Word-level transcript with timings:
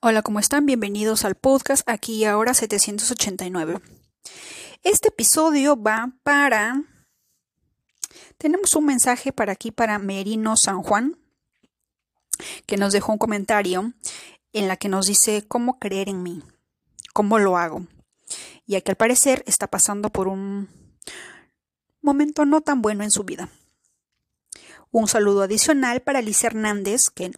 Hola, 0.00 0.22
¿cómo 0.22 0.38
están? 0.38 0.64
Bienvenidos 0.64 1.24
al 1.24 1.34
podcast 1.34 1.82
aquí 1.88 2.18
y 2.18 2.24
ahora 2.24 2.54
789. 2.54 3.80
Este 4.84 5.08
episodio 5.08 5.76
va 5.76 6.12
para... 6.22 6.84
Tenemos 8.36 8.76
un 8.76 8.86
mensaje 8.86 9.32
para 9.32 9.54
aquí 9.54 9.72
para 9.72 9.98
Merino 9.98 10.56
San 10.56 10.84
Juan, 10.84 11.18
que 12.64 12.76
nos 12.76 12.92
dejó 12.92 13.10
un 13.10 13.18
comentario 13.18 13.92
en 14.52 14.68
la 14.68 14.76
que 14.76 14.88
nos 14.88 15.08
dice 15.08 15.44
cómo 15.48 15.80
creer 15.80 16.08
en 16.08 16.22
mí, 16.22 16.44
cómo 17.12 17.40
lo 17.40 17.56
hago, 17.56 17.84
ya 18.68 18.80
que 18.80 18.92
al 18.92 18.96
parecer 18.96 19.42
está 19.48 19.66
pasando 19.66 20.10
por 20.10 20.28
un 20.28 20.68
momento 22.02 22.44
no 22.44 22.60
tan 22.60 22.82
bueno 22.82 23.02
en 23.02 23.10
su 23.10 23.24
vida. 23.24 23.48
Un 24.92 25.08
saludo 25.08 25.42
adicional 25.42 26.02
para 26.02 26.20
Alicia 26.20 26.46
Hernández, 26.46 27.10
que 27.10 27.32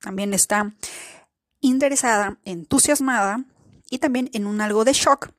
también 0.00 0.32
está 0.32 0.76
interesada, 1.60 2.38
entusiasmada 2.44 3.44
y 3.90 3.98
también 3.98 4.30
en 4.32 4.46
un 4.46 4.60
algo 4.60 4.84
de 4.84 4.92
shock, 4.92 5.30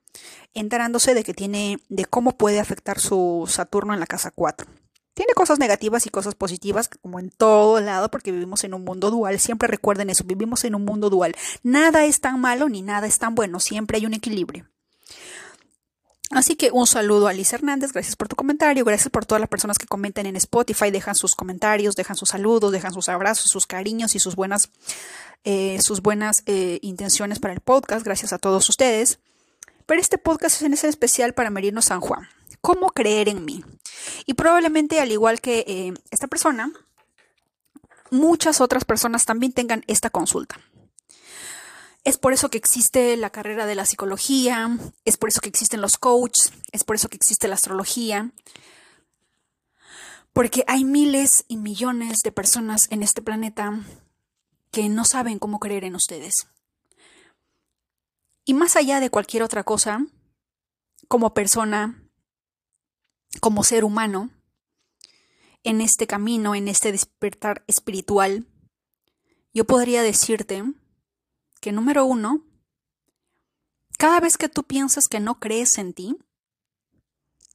enterándose 0.53 1.13
de 1.13 1.23
que 1.23 1.33
tiene, 1.33 1.79
de 1.89 2.05
cómo 2.05 2.37
puede 2.37 2.59
afectar 2.59 2.99
su 2.99 3.45
Saturno 3.47 3.93
en 3.93 3.99
la 3.99 4.07
casa 4.07 4.31
4. 4.31 4.67
Tiene 5.13 5.33
cosas 5.33 5.59
negativas 5.59 6.05
y 6.05 6.09
cosas 6.09 6.35
positivas, 6.35 6.87
como 6.87 7.19
en 7.19 7.29
todo 7.29 7.81
lado, 7.81 8.09
porque 8.09 8.31
vivimos 8.31 8.63
en 8.63 8.73
un 8.73 8.85
mundo 8.85 9.11
dual. 9.11 9.37
Siempre 9.39 9.67
recuerden 9.67 10.09
eso, 10.09 10.23
vivimos 10.23 10.63
en 10.63 10.75
un 10.75 10.85
mundo 10.85 11.09
dual. 11.09 11.35
Nada 11.61 12.05
es 12.05 12.21
tan 12.21 12.39
malo 12.39 12.69
ni 12.69 12.81
nada 12.81 13.05
es 13.05 13.19
tan 13.19 13.35
bueno, 13.35 13.59
siempre 13.59 13.97
hay 13.97 14.05
un 14.05 14.13
equilibrio. 14.13 14.69
Así 16.31 16.55
que 16.55 16.69
un 16.71 16.85
saludo 16.85 17.27
a 17.27 17.33
Liz 17.33 17.51
Hernández, 17.53 17.91
gracias 17.91 18.15
por 18.15 18.27
tu 18.27 18.35
comentario, 18.35 18.85
gracias 18.85 19.09
por 19.09 19.25
todas 19.25 19.39
las 19.39 19.49
personas 19.49 19.79
que 19.79 19.87
comentan 19.87 20.27
en 20.27 20.35
Spotify, 20.35 20.91
dejan 20.91 21.15
sus 21.15 21.33
comentarios, 21.33 21.95
dejan 21.95 22.15
sus 22.15 22.29
saludos, 22.29 22.71
dejan 22.71 22.93
sus 22.93 23.09
abrazos, 23.09 23.49
sus 23.49 23.65
cariños 23.65 24.13
y 24.13 24.19
sus 24.19 24.35
buenas 24.35 24.69
eh, 25.43 25.81
sus 25.81 26.01
buenas 26.01 26.43
eh, 26.45 26.79
intenciones 26.81 27.39
para 27.39 27.53
el 27.53 27.61
podcast, 27.61 28.05
gracias 28.05 28.33
a 28.33 28.37
todos 28.37 28.67
ustedes. 28.69 29.19
Pero 29.85 30.01
este 30.01 30.17
podcast 30.17 30.57
es 30.57 30.61
en 30.61 30.73
especial 30.73 31.33
para 31.33 31.49
Merino 31.49 31.81
San 31.81 32.01
Juan. 32.01 32.27
¿Cómo 32.61 32.89
creer 32.89 33.29
en 33.29 33.45
mí? 33.45 33.63
Y 34.25 34.33
probablemente, 34.33 34.99
al 34.99 35.11
igual 35.11 35.39
que 35.41 35.63
eh, 35.65 35.93
esta 36.11 36.27
persona, 36.27 36.71
muchas 38.11 38.61
otras 38.61 38.85
personas 38.85 39.25
también 39.25 39.53
tengan 39.53 39.83
esta 39.87 40.09
consulta. 40.09 40.59
Es 42.03 42.17
por 42.17 42.33
eso 42.33 42.49
que 42.49 42.57
existe 42.57 43.17
la 43.17 43.29
carrera 43.29 43.65
de 43.65 43.75
la 43.75 43.85
psicología, 43.85 44.69
es 45.05 45.17
por 45.17 45.29
eso 45.29 45.41
que 45.41 45.49
existen 45.49 45.81
los 45.81 45.97
coaches, 45.97 46.53
es 46.71 46.83
por 46.83 46.95
eso 46.95 47.09
que 47.09 47.17
existe 47.17 47.47
la 47.47 47.55
astrología, 47.55 48.31
porque 50.33 50.63
hay 50.67 50.85
miles 50.85 51.43
y 51.47 51.57
millones 51.57 52.19
de 52.23 52.31
personas 52.31 52.87
en 52.89 53.03
este 53.03 53.21
planeta 53.21 53.79
que 54.71 54.87
no 54.87 55.03
saben 55.03 55.39
cómo 55.39 55.59
creer 55.59 55.83
en 55.83 55.95
ustedes. 55.95 56.47
Y 58.45 58.53
más 58.53 58.75
allá 58.75 58.99
de 58.99 59.09
cualquier 59.09 59.43
otra 59.43 59.63
cosa, 59.63 60.05
como 61.07 61.33
persona, 61.33 62.01
como 63.41 63.63
ser 63.63 63.83
humano, 63.83 64.29
en 65.63 65.81
este 65.81 66.07
camino, 66.07 66.55
en 66.55 66.67
este 66.67 66.91
despertar 66.91 67.63
espiritual, 67.67 68.47
yo 69.53 69.65
podría 69.65 70.01
decirte 70.03 70.63
que 71.59 71.71
número 71.71 72.05
uno, 72.05 72.45
cada 73.97 74.19
vez 74.19 74.37
que 74.37 74.49
tú 74.49 74.63
piensas 74.63 75.07
que 75.07 75.19
no 75.19 75.39
crees 75.39 75.77
en 75.77 75.93
ti, 75.93 76.17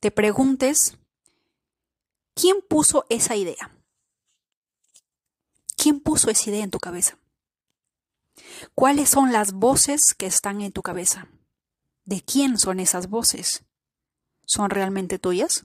te 0.00 0.10
preguntes, 0.10 0.98
¿quién 2.34 2.56
puso 2.68 3.06
esa 3.08 3.36
idea? 3.36 3.74
¿Quién 5.76 6.00
puso 6.00 6.30
esa 6.30 6.50
idea 6.50 6.64
en 6.64 6.70
tu 6.70 6.78
cabeza? 6.78 7.18
¿Cuáles 8.74 9.08
son 9.08 9.32
las 9.32 9.52
voces 9.52 10.14
que 10.16 10.26
están 10.26 10.60
en 10.60 10.72
tu 10.72 10.82
cabeza? 10.82 11.28
¿De 12.04 12.20
quién 12.20 12.58
son 12.58 12.80
esas 12.80 13.08
voces? 13.08 13.64
¿Son 14.46 14.68
realmente 14.68 15.18
tuyas? 15.18 15.64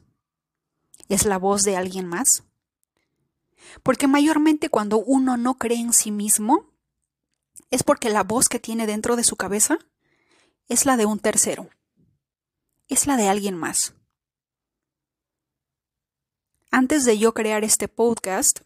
¿Es 1.09 1.25
la 1.25 1.37
voz 1.37 1.63
de 1.63 1.75
alguien 1.75 2.07
más? 2.07 2.43
Porque 3.83 4.07
mayormente 4.07 4.69
cuando 4.69 4.99
uno 4.99 5.35
no 5.37 5.57
cree 5.57 5.79
en 5.79 5.93
sí 5.93 6.11
mismo, 6.11 6.68
es 7.71 7.83
porque 7.83 8.09
la 8.09 8.23
voz 8.23 8.49
que 8.49 8.59
tiene 8.59 8.87
dentro 8.87 9.15
de 9.15 9.23
su 9.23 9.35
cabeza 9.35 9.79
es 10.67 10.85
la 10.85 10.97
de 10.97 11.05
un 11.05 11.19
tercero, 11.19 11.69
es 12.87 13.07
la 13.07 13.17
de 13.17 13.27
alguien 13.27 13.55
más. 13.55 13.93
Antes 16.71 17.05
de 17.05 17.17
yo 17.17 17.33
crear 17.33 17.63
este 17.63 17.87
podcast, 17.87 18.59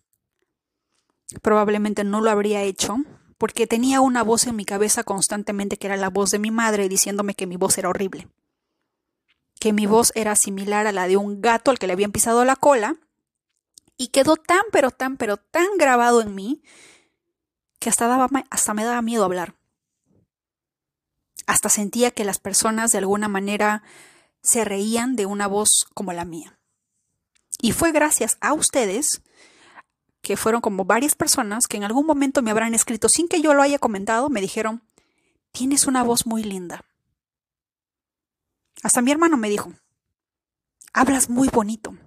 probablemente 1.41 2.03
no 2.03 2.22
lo 2.22 2.30
habría 2.30 2.62
hecho 2.62 2.97
porque 3.38 3.68
tenía 3.68 4.02
una 4.02 4.24
voz 4.24 4.47
en 4.47 4.56
mi 4.56 4.66
cabeza 4.66 5.03
constantemente 5.03 5.78
que 5.78 5.88
era 5.88 5.97
la 5.97 6.09
voz 6.09 6.30
de 6.31 6.40
mi 6.40 6.52
madre 6.52 6.90
diciéndome 6.90 7.34
que 7.34 7.47
mi 7.47 7.58
voz 7.58 7.78
era 7.78 7.90
horrible, 7.90 8.28
que 9.59 9.74
mi 9.74 9.85
voz 9.85 10.12
era 10.16 10.35
similar 10.35 10.88
a 10.88 10.91
la 10.91 11.08
de 11.08 11.18
un 11.18 11.41
gato 11.41 11.72
al 11.72 11.80
que 11.80 11.88
le 11.88 11.94
habían 11.94 12.12
pisado 12.12 12.46
la 12.46 12.56
cola 12.56 12.96
y 13.97 14.08
quedó 14.08 14.35
tan 14.35 14.62
pero 14.72 14.91
tan 14.91 15.18
pero 15.18 15.38
tan 15.38 15.78
grabado 15.78 16.22
en 16.22 16.35
mí 16.35 16.64
que 17.84 17.90
hasta, 17.90 18.74
me 18.74 18.86
daba 18.86 19.02
miedo 19.02 19.26
hablar. 19.26 19.56
Hasta 21.48 21.68
sentía 21.68 22.12
que 22.12 22.24
las 22.24 22.40
personas 22.40 22.94
de 22.94 23.00
alguna 23.00 23.28
manera 23.28 23.84
se 24.42 24.64
reían 24.64 25.18
de 25.18 25.26
una 25.26 25.48
voz 25.48 25.86
como 25.94 26.14
la 26.14 26.24
mía. 26.24 26.58
Y 27.60 27.74
fue 27.74 27.92
gracias 27.92 28.38
a 28.40 28.54
ustedes 28.54 29.22
que 30.22 30.38
fueron 30.38 30.62
como 30.62 30.86
varias 30.86 31.16
personas 31.16 31.68
que 31.68 31.76
en 31.76 31.84
algún 31.84 32.06
momento 32.06 32.42
me 32.42 32.52
habrán 32.52 32.74
escrito 32.74 33.10
sin 33.10 33.28
que 33.28 33.42
yo 33.42 33.54
lo 33.54 33.62
haya 33.62 33.80
comentado, 33.80 34.30
me 34.30 34.40
dijeron, 34.40 34.82
tienes 35.52 35.86
una 35.86 36.04
voz 36.04 36.26
muy 36.26 36.42
linda. 36.42 36.86
Hasta 38.82 39.02
mi 39.02 39.12
hermano 39.12 39.36
me 39.36 39.50
dijo, 39.50 39.74
hablas 40.94 41.30
muy 41.30 41.50
bonito, 41.50 41.98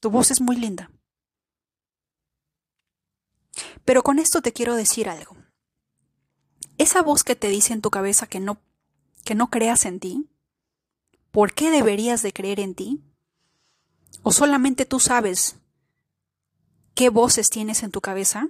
tu 0.00 0.08
voz 0.08 0.30
es 0.30 0.40
muy 0.40 0.56
linda. 0.56 0.90
Pero 3.84 4.02
con 4.02 4.18
esto 4.18 4.42
te 4.42 4.52
quiero 4.52 4.74
decir 4.74 5.08
algo. 5.08 5.36
Esa 6.78 7.02
voz 7.02 7.22
que 7.22 7.36
te 7.36 7.48
dice 7.48 7.72
en 7.72 7.80
tu 7.80 7.90
cabeza 7.90 8.26
que 8.26 8.40
no, 8.40 8.60
que 9.24 9.34
no 9.34 9.50
creas 9.50 9.84
en 9.84 10.00
ti, 10.00 10.28
¿por 11.30 11.52
qué 11.54 11.70
deberías 11.70 12.22
de 12.22 12.32
creer 12.32 12.60
en 12.60 12.74
ti? 12.74 13.02
¿O 14.22 14.32
solamente 14.32 14.84
tú 14.86 15.00
sabes 15.00 15.56
qué 16.94 17.10
voces 17.10 17.50
tienes 17.50 17.82
en 17.82 17.90
tu 17.90 18.00
cabeza 18.00 18.48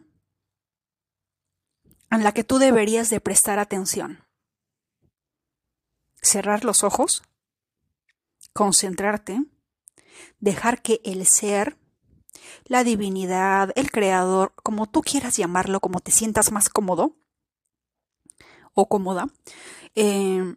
en 2.10 2.22
la 2.22 2.32
que 2.32 2.44
tú 2.44 2.58
deberías 2.58 3.10
de 3.10 3.20
prestar 3.20 3.58
atención. 3.58 4.24
Cerrar 6.22 6.64
los 6.64 6.84
ojos, 6.84 7.22
concentrarte, 8.52 9.44
dejar 10.38 10.80
que 10.80 11.00
el 11.04 11.26
ser, 11.26 11.76
la 12.66 12.84
divinidad, 12.84 13.72
el 13.76 13.90
creador, 13.90 14.52
como 14.62 14.86
tú 14.86 15.02
quieras 15.02 15.36
llamarlo, 15.36 15.80
como 15.80 16.00
te 16.00 16.10
sientas 16.10 16.52
más 16.52 16.68
cómodo 16.68 17.16
o 18.74 18.88
cómoda, 18.88 19.28
eh, 19.94 20.56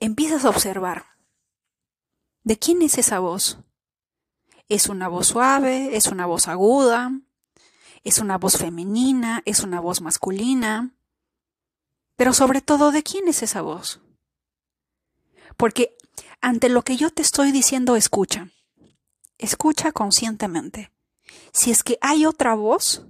empiezas 0.00 0.44
a 0.44 0.50
observar 0.50 1.06
de 2.42 2.58
quién 2.58 2.82
es 2.82 2.98
esa 2.98 3.18
voz, 3.18 3.58
es 4.68 4.88
una 4.88 5.08
voz 5.08 5.28
suave, 5.28 5.96
es 5.96 6.06
una 6.06 6.26
voz 6.26 6.48
aguda, 6.48 7.12
es 8.02 8.18
una 8.18 8.38
voz 8.38 8.58
femenina, 8.58 9.42
es 9.44 9.60
una 9.60 9.80
voz 9.80 10.00
masculina. 10.00 10.94
Pero 12.16 12.32
sobre 12.32 12.60
todo, 12.60 12.92
¿de 12.92 13.02
quién 13.02 13.28
es 13.28 13.42
esa 13.42 13.62
voz? 13.62 14.00
Porque 15.56 15.96
ante 16.40 16.68
lo 16.68 16.82
que 16.82 16.96
yo 16.96 17.10
te 17.10 17.22
estoy 17.22 17.50
diciendo, 17.50 17.96
escucha. 17.96 18.48
Escucha 19.38 19.92
conscientemente. 19.92 20.92
Si 21.52 21.70
es 21.70 21.82
que 21.82 21.98
hay 22.00 22.26
otra 22.26 22.54
voz, 22.54 23.06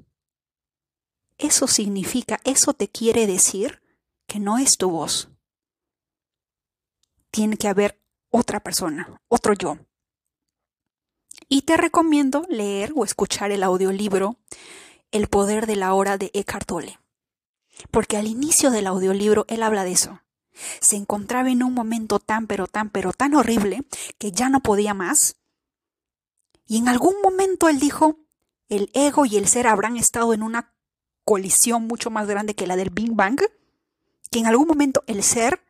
eso 1.39 1.67
significa, 1.67 2.41
eso 2.45 2.73
te 2.75 2.89
quiere 2.89 3.27
decir 3.27 3.83
que 4.27 4.39
no 4.39 4.59
es 4.59 4.77
tu 4.79 4.91
voz. 4.91 5.31
Tiene 7.31 7.57
que 7.57 7.69
haber 7.69 8.01
otra 8.31 8.61
persona, 8.61 9.21
otro 9.29 9.55
yo. 9.55 9.79
Y 11.49 11.63
te 11.63 11.77
recomiendo 11.77 12.47
leer 12.49 12.93
o 12.97 13.05
escuchar 13.05 13.51
el 13.51 13.63
audiolibro 13.63 14.37
El 15.11 15.29
poder 15.29 15.67
de 15.67 15.77
la 15.77 15.95
hora 15.95 16.19
de 16.19 16.31
Eckhart 16.35 16.67
Tolle. 16.67 16.99
Porque 17.91 18.17
al 18.17 18.27
inicio 18.27 18.71
del 18.71 18.87
audiolibro 18.87 19.45
él 19.49 19.63
habla 19.63 19.85
de 19.85 19.93
eso. 19.93 20.21
Se 20.81 20.97
encontraba 20.97 21.51
en 21.51 21.63
un 21.63 21.75
momento 21.75 22.19
tan 22.21 22.47
pero 22.47 22.67
tan 22.67 22.91
pero 22.91 23.13
tan 23.13 23.35
horrible 23.35 23.85
que 24.19 24.33
ya 24.33 24.49
no 24.49 24.61
podía 24.61 24.95
más. 24.95 25.37
Y 26.75 26.79
en 26.79 26.89
algún 26.89 27.15
momento 27.23 27.69
él 27.69 27.79
dijo, 27.79 28.19
el 28.69 28.91
ego 28.95 29.27
y 29.27 29.37
el 29.37 29.47
ser 29.47 29.69
habrán 29.69 29.97
estado 29.97 30.35
en 30.35 30.43
una 30.43 30.75
colisión 31.25 31.87
mucho 31.87 32.11
más 32.11 32.27
grande 32.27 32.57
que 32.57 32.67
la 32.67 32.75
del 32.75 32.91
Big 32.91 33.13
Bang, 33.13 33.41
que 34.33 34.41
en 34.41 34.47
algún 34.47 34.67
momento 34.67 35.05
el 35.07 35.23
ser 35.23 35.65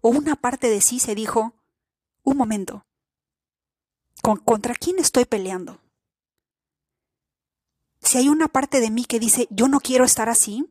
o 0.00 0.08
una 0.08 0.36
parte 0.36 0.70
de 0.70 0.80
sí 0.80 1.00
se 1.00 1.14
dijo, 1.14 1.52
un 2.22 2.38
momento, 2.38 2.86
¿Contra 4.22 4.74
quién 4.74 4.98
estoy 4.98 5.26
peleando? 5.26 5.82
Si 8.00 8.16
hay 8.16 8.30
una 8.30 8.48
parte 8.48 8.80
de 8.80 8.90
mí 8.90 9.04
que 9.04 9.20
dice, 9.20 9.48
yo 9.50 9.68
no 9.68 9.80
quiero 9.80 10.06
estar 10.06 10.30
así, 10.30 10.64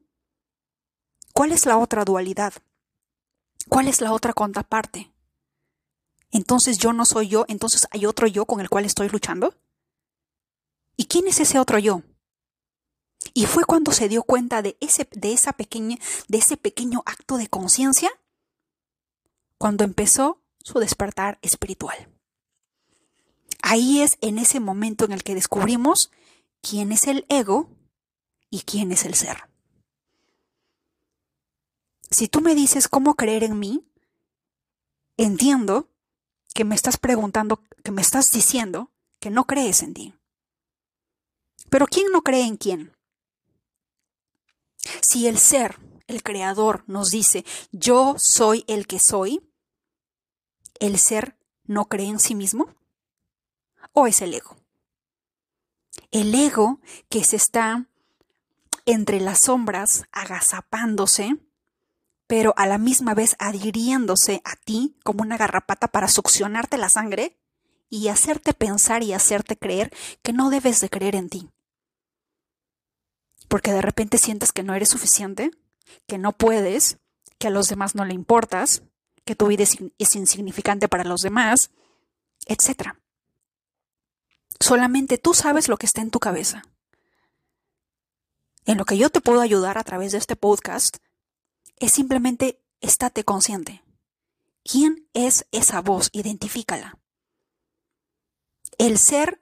¿Cuál 1.33 1.51
es 1.51 1.67
la 1.67 1.77
otra 1.77 2.03
dualidad? 2.03 2.51
¿Cuál 3.69 3.89
es 3.89 4.01
la 4.01 4.11
otra 4.11 4.33
contraparte? 4.33 5.13
Entonces 6.31 6.79
yo 6.79 6.93
no 6.93 7.05
soy 7.05 7.27
yo, 7.27 7.45
entonces 7.47 7.87
hay 7.91 8.07
otro 8.07 8.25
yo 8.25 8.45
con 8.45 8.59
el 8.59 8.69
cual 8.69 8.83
estoy 8.83 9.09
luchando. 9.09 9.53
¿Y 10.97 11.05
quién 11.05 11.27
es 11.27 11.39
ese 11.39 11.59
otro 11.59 11.77
yo? 11.77 12.01
Y 13.33 13.45
fue 13.45 13.63
cuando 13.65 13.91
se 13.91 14.09
dio 14.09 14.23
cuenta 14.23 14.61
de 14.61 14.77
ese, 14.81 15.07
de 15.11 15.31
esa 15.31 15.53
pequeña, 15.53 15.97
de 16.27 16.39
ese 16.39 16.57
pequeño 16.57 17.03
acto 17.05 17.37
de 17.37 17.47
conciencia, 17.47 18.09
cuando 19.59 19.83
empezó 19.83 20.41
su 20.59 20.79
despertar 20.79 21.37
espiritual. 21.41 22.09
Ahí 23.61 24.01
es 24.01 24.17
en 24.21 24.39
ese 24.39 24.59
momento 24.59 25.05
en 25.05 25.11
el 25.11 25.23
que 25.23 25.35
descubrimos 25.35 26.11
quién 26.61 26.91
es 26.91 27.07
el 27.07 27.25
ego 27.29 27.69
y 28.49 28.61
quién 28.61 28.91
es 28.91 29.05
el 29.05 29.13
ser. 29.13 29.49
Si 32.09 32.27
tú 32.27 32.41
me 32.41 32.55
dices 32.55 32.87
cómo 32.87 33.15
creer 33.15 33.43
en 33.43 33.59
mí, 33.59 33.85
entiendo 35.17 35.89
que 36.53 36.63
me 36.63 36.75
estás 36.75 36.97
preguntando, 36.97 37.61
que 37.83 37.91
me 37.91 38.01
estás 38.01 38.31
diciendo 38.31 38.91
que 39.19 39.29
no 39.29 39.45
crees 39.45 39.83
en 39.83 39.93
ti. 39.93 40.16
Pero 41.69 41.87
¿quién 41.87 42.11
no 42.11 42.21
cree 42.21 42.43
en 42.43 42.57
quién? 42.57 42.93
Si 45.01 45.27
el 45.27 45.37
ser, 45.37 45.79
el 46.07 46.23
creador, 46.23 46.83
nos 46.87 47.09
dice, 47.09 47.45
yo 47.71 48.15
soy 48.17 48.63
el 48.67 48.87
que 48.87 48.99
soy, 48.99 49.41
¿el 50.79 50.99
ser 50.99 51.37
no 51.65 51.85
cree 51.85 52.07
en 52.07 52.19
sí 52.19 52.35
mismo? 52.35 52.73
¿O 53.93 54.07
es 54.07 54.21
el 54.21 54.33
ego? 54.33 54.57
El 56.11 56.33
ego 56.33 56.79
que 57.09 57.23
se 57.23 57.35
está 57.35 57.87
entre 58.85 59.19
las 59.19 59.41
sombras, 59.41 60.05
agazapándose, 60.11 61.37
pero 62.27 62.53
a 62.57 62.67
la 62.67 62.77
misma 62.77 63.13
vez 63.13 63.35
adhiriéndose 63.39 64.41
a 64.45 64.55
ti 64.55 64.97
como 65.03 65.21
una 65.21 65.37
garrapata 65.37 65.89
para 65.89 66.07
succionarte 66.07 66.77
la 66.77 66.89
sangre 66.89 67.37
y 67.89 68.09
hacerte 68.09 68.53
pensar 68.53 69.03
y 69.03 69.13
hacerte 69.13 69.57
creer 69.57 69.91
que 70.21 70.33
no 70.33 70.49
debes 70.49 70.81
de 70.81 70.89
creer 70.89 71.15
en 71.15 71.29
ti. 71.29 71.49
Porque 73.47 73.71
de 73.71 73.81
repente 73.81 74.17
sientes 74.17 74.51
que 74.51 74.63
no 74.63 74.75
eres 74.75 74.89
suficiente, 74.89 75.51
que 76.05 76.17
no 76.17 76.33
puedes, 76.33 76.97
que 77.37 77.47
a 77.47 77.51
los 77.51 77.69
demás 77.69 77.95
no 77.95 78.03
le 78.03 78.13
importas, 78.13 78.83
que 79.23 79.35
tu 79.35 79.47
vida 79.47 79.63
es, 79.63 80.15
insignificante 80.15 80.87
para 80.87 81.03
los 81.03 81.21
demás, 81.21 81.69
etc. 82.45 82.93
Solamente 84.59 85.17
tú 85.17 85.33
sabes 85.33 85.69
lo 85.69 85.77
que 85.77 85.85
está 85.85 86.01
en 86.01 86.11
tu 86.11 86.19
cabeza. 86.19 86.63
En 88.65 88.77
lo 88.77 88.85
que 88.85 88.97
yo 88.97 89.09
te 89.09 89.21
puedo 89.21 89.39
ayudar 89.39 89.77
a 89.77 89.83
través 89.83 90.11
de 90.11 90.17
este 90.17 90.35
podcast 90.35 90.97
es 91.77 91.91
simplemente 91.91 92.59
estate 92.81 93.23
consciente. 93.23 93.83
¿Quién 94.63 95.07
es 95.13 95.45
esa 95.51 95.81
voz? 95.81 96.09
Identifícala. 96.11 96.97
El 98.77 98.97
ser 98.97 99.41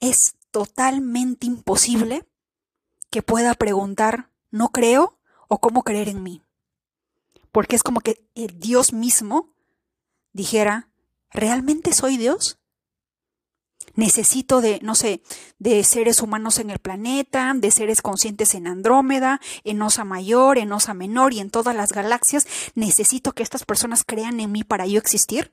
es 0.00 0.36
totalmente 0.50 1.46
imposible 1.46 2.28
que 3.10 3.22
pueda 3.22 3.54
preguntar, 3.54 4.30
no 4.50 4.68
creo 4.68 5.18
o 5.48 5.60
cómo 5.60 5.82
creer 5.82 6.08
en 6.08 6.22
mí. 6.22 6.42
Porque 7.52 7.76
es 7.76 7.82
como 7.82 8.00
que 8.00 8.26
el 8.34 8.58
Dios 8.58 8.92
mismo 8.92 9.54
dijera, 10.32 10.88
¿realmente 11.30 11.92
soy 11.92 12.16
Dios? 12.16 12.58
Necesito 13.94 14.60
de, 14.60 14.80
no 14.82 14.94
sé, 14.94 15.22
de 15.58 15.82
seres 15.84 16.20
humanos 16.20 16.58
en 16.58 16.70
el 16.70 16.80
planeta, 16.80 17.52
de 17.54 17.70
seres 17.70 18.02
conscientes 18.02 18.54
en 18.54 18.66
Andrómeda, 18.66 19.40
en 19.62 19.80
Osa 19.82 20.04
Mayor, 20.04 20.58
en 20.58 20.72
Osa 20.72 20.94
Menor 20.94 21.32
y 21.32 21.40
en 21.40 21.50
todas 21.50 21.76
las 21.76 21.92
galaxias. 21.92 22.46
Necesito 22.74 23.32
que 23.32 23.44
estas 23.44 23.64
personas 23.64 24.02
crean 24.04 24.40
en 24.40 24.50
mí 24.50 24.64
para 24.64 24.86
yo 24.86 24.98
existir. 24.98 25.52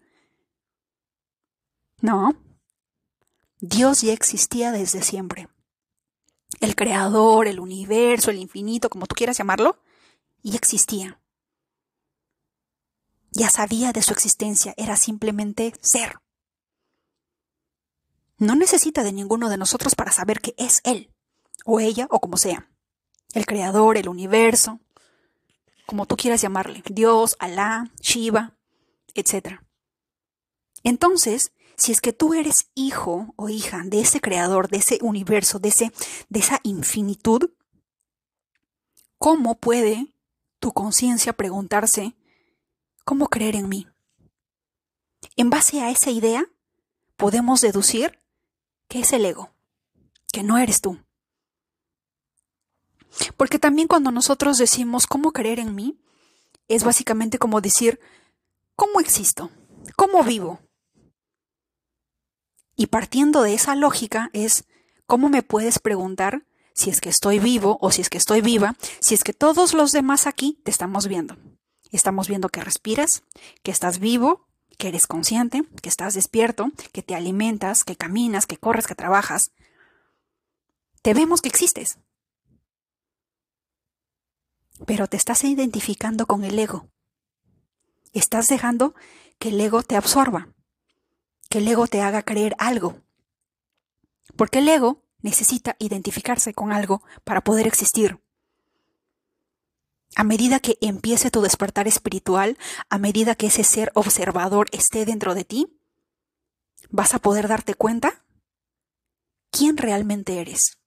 No. 2.02 2.36
Dios 3.60 4.02
ya 4.02 4.14
existía 4.14 4.72
desde 4.72 5.04
siempre. 5.04 5.48
El 6.60 6.76
creador, 6.76 7.48
el 7.48 7.60
universo, 7.60 8.32
el 8.32 8.38
infinito, 8.38 8.90
como 8.90 9.06
tú 9.06 9.16
quieras 9.16 9.38
llamarlo, 9.38 9.80
ya 10.42 10.56
existía. 10.56 11.22
Ya 13.32 13.50
sabía 13.50 13.94
de 13.94 14.02
su 14.02 14.12
existencia, 14.12 14.74
era 14.78 14.98
simplemente 14.98 15.74
ser. 15.82 16.20
No 18.38 18.56
necesita 18.56 19.04
de 19.04 19.14
ninguno 19.14 19.50
de 19.50 19.58
nosotros 19.58 19.96
para 19.96 20.12
saber 20.12 20.42
que 20.42 20.56
es 20.58 20.82
Él, 20.84 21.14
o 21.64 21.80
ella, 21.80 22.08
o 22.10 22.20
como 22.20 22.38
sea. 22.38 22.70
El 23.34 23.46
creador, 23.46 23.98
el 23.98 24.10
universo, 24.10 24.80
como 25.86 26.06
tú 26.08 26.18
quieras 26.18 26.42
llamarle, 26.42 26.84
Dios, 26.90 27.36
Alá, 27.40 27.92
Shiva, 28.02 28.58
etc. 29.14 29.62
Entonces, 30.84 31.52
si 31.82 31.92
es 31.92 32.00
que 32.00 32.14
tú 32.14 32.36
eres 32.36 32.70
hijo 32.76 33.34
o 33.38 33.50
hija 33.50 33.82
de 33.84 34.02
ese 34.02 34.22
creador, 34.22 34.70
de 34.70 34.78
ese 34.78 35.00
universo, 35.02 35.58
de, 35.58 35.70
ese, 35.70 35.92
de 36.30 36.40
esa 36.40 36.60
infinitud, 36.62 37.50
¿cómo 39.18 39.60
puede 39.60 40.14
tu 40.60 40.74
conciencia 40.74 41.34
preguntarse, 41.34 42.16
¿cómo 43.04 43.30
creer 43.30 43.56
en 43.56 43.68
mí? 43.68 43.88
En 45.36 45.50
base 45.50 45.82
a 45.82 45.90
esa 45.90 46.12
idea, 46.12 46.46
podemos 47.18 47.62
deducir 47.62 48.20
que 48.88 49.00
es 49.00 49.12
el 49.12 49.26
ego, 49.26 49.50
que 50.32 50.44
no 50.44 50.60
eres 50.60 50.82
tú. 50.82 51.00
Porque 53.38 53.58
también 53.58 53.88
cuando 53.88 54.12
nosotros 54.12 54.60
decimos 54.60 55.08
cómo 55.08 55.32
creer 55.32 55.58
en 55.58 55.74
mí, 55.74 56.00
es 56.68 56.84
básicamente 56.84 57.40
como 57.40 57.60
decir, 57.60 58.00
¿cómo 58.76 59.00
existo? 59.00 59.50
¿Cómo 59.96 60.24
vivo? 60.24 60.60
Y 62.82 62.88
partiendo 62.88 63.44
de 63.44 63.54
esa 63.54 63.76
lógica 63.76 64.32
es, 64.34 64.66
¿cómo 65.06 65.30
me 65.30 65.44
puedes 65.44 65.78
preguntar 65.78 66.48
si 66.74 66.90
es 66.90 67.00
que 67.00 67.10
estoy 67.10 67.38
vivo 67.38 67.78
o 67.80 67.92
si 67.92 68.02
es 68.02 68.10
que 68.10 68.18
estoy 68.18 68.42
viva, 68.42 68.76
si 69.00 69.14
es 69.14 69.24
que 69.24 69.34
todos 69.34 69.76
los 69.76 69.92
demás 69.92 70.26
aquí 70.26 70.60
te 70.64 70.72
estamos 70.72 71.06
viendo? 71.06 71.38
Estamos 71.92 72.28
viendo 72.28 72.50
que 72.50 72.60
respiras, 72.60 73.22
que 73.62 73.70
estás 73.70 74.00
vivo, 74.00 74.48
que 74.80 74.88
eres 74.88 75.06
consciente, 75.06 75.62
que 75.84 75.90
estás 75.90 76.16
despierto, 76.16 76.72
que 76.92 77.04
te 77.04 77.14
alimentas, 77.14 77.84
que 77.84 77.96
caminas, 77.96 78.48
que 78.48 78.58
corres, 78.58 78.88
que 78.88 78.96
trabajas. 78.96 79.52
Te 81.04 81.14
vemos 81.14 81.42
que 81.42 81.50
existes. 81.50 82.00
Pero 84.88 85.06
te 85.06 85.18
estás 85.18 85.44
identificando 85.44 86.26
con 86.26 86.44
el 86.44 86.58
ego. 86.58 86.90
Estás 88.12 88.48
dejando 88.48 88.96
que 89.38 89.50
el 89.50 89.62
ego 89.62 89.84
te 89.84 89.96
absorba, 89.96 90.48
que 91.52 91.60
el 91.60 91.68
ego 91.68 91.86
te 91.86 92.02
haga 92.02 92.24
creer 92.24 92.56
algo. 92.58 93.00
Porque 94.36 94.58
el 94.58 94.70
ego 94.70 95.04
necesita 95.20 95.76
identificarse 95.78 96.56
con 96.56 96.72
algo 96.72 97.04
para 97.24 97.42
poder 97.42 97.68
existir 97.68 98.20
a 100.16 100.24
medida 100.24 100.60
que 100.60 100.78
empiece 100.82 101.32
tu 101.32 101.42
despertar 101.42 101.88
espiritual, 101.88 102.58
a 102.90 102.98
medida 102.98 103.36
que 103.36 103.48
ese 103.48 103.64
ser 103.64 103.92
observador 103.96 104.68
esté 104.72 105.06
dentro 105.06 105.36
de 105.36 105.46
ti, 105.46 105.80
vas 106.90 107.14
a 107.14 107.20
poder 107.20 107.48
darte 107.48 107.76
cuenta 107.76 108.26
quién 109.52 109.78
realmente 109.78 110.40
eres. 110.40 110.78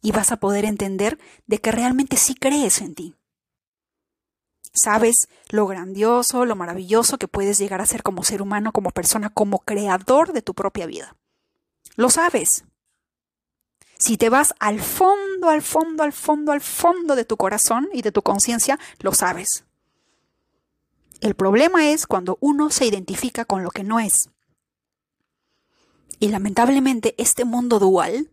Y 0.00 0.12
vas 0.12 0.32
a 0.32 0.36
poder 0.38 0.64
entender 0.64 1.18
de 1.46 1.60
que 1.60 1.72
realmente 1.72 2.16
sí 2.16 2.34
crees 2.34 2.80
en 2.80 2.94
ti. 2.94 3.14
Sabes 4.74 5.28
lo 5.50 5.66
grandioso, 5.66 6.44
lo 6.46 6.56
maravilloso 6.56 7.18
que 7.18 7.28
puedes 7.28 7.58
llegar 7.58 7.80
a 7.80 7.86
ser 7.86 8.02
como 8.02 8.24
ser 8.24 8.40
humano, 8.40 8.72
como 8.72 8.90
persona, 8.90 9.28
como 9.28 9.58
creador 9.60 10.32
de 10.32 10.42
tu 10.42 10.54
propia 10.54 10.86
vida. 10.86 11.14
Lo 11.96 12.08
sabes. 12.08 12.64
Si 13.98 14.16
te 14.16 14.30
vas 14.30 14.54
al 14.58 14.80
fondo, 14.80 15.50
al 15.50 15.62
fondo, 15.62 16.02
al 16.02 16.12
fondo, 16.12 16.52
al 16.52 16.60
fondo 16.60 17.14
de 17.14 17.24
tu 17.24 17.36
corazón 17.36 17.88
y 17.92 18.02
de 18.02 18.10
tu 18.10 18.22
conciencia, 18.22 18.78
lo 18.98 19.12
sabes. 19.12 19.64
El 21.20 21.36
problema 21.36 21.90
es 21.90 22.08
cuando 22.08 22.36
uno 22.40 22.70
se 22.70 22.84
identifica 22.84 23.44
con 23.44 23.62
lo 23.62 23.70
que 23.70 23.84
no 23.84 24.00
es. 24.00 24.30
Y 26.18 26.28
lamentablemente 26.28 27.14
este 27.16 27.44
mundo 27.44 27.78
dual, 27.78 28.31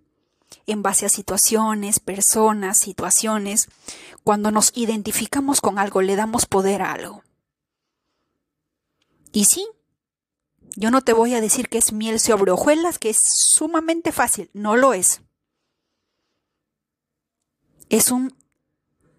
en 0.67 0.81
base 0.81 1.05
a 1.05 1.09
situaciones, 1.09 1.99
personas, 1.99 2.79
situaciones, 2.79 3.67
cuando 4.23 4.51
nos 4.51 4.71
identificamos 4.75 5.61
con 5.61 5.79
algo, 5.79 6.01
le 6.01 6.15
damos 6.15 6.45
poder 6.45 6.81
a 6.81 6.91
algo. 6.91 7.23
Y 9.31 9.45
sí, 9.45 9.67
yo 10.75 10.91
no 10.91 11.01
te 11.01 11.13
voy 11.13 11.33
a 11.35 11.41
decir 11.41 11.69
que 11.69 11.77
es 11.77 11.93
miel 11.93 12.19
sobre 12.19 12.51
hojuelas, 12.51 12.99
que 12.99 13.09
es 13.09 13.21
sumamente 13.21 14.11
fácil, 14.11 14.49
no 14.53 14.75
lo 14.75 14.93
es 14.93 15.21
es, 17.89 18.11
un, 18.11 18.35